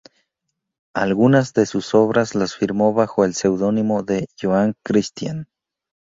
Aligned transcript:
Algunas 0.95 1.53
de 1.53 1.67
sus 1.67 1.93
obras 1.93 2.33
las 2.33 2.55
firmó 2.55 2.91
bajo 2.91 3.23
el 3.23 3.35
pseudónimo 3.35 4.01
de 4.01 4.25
"Joan 4.41 4.73
Christian". 4.83 5.47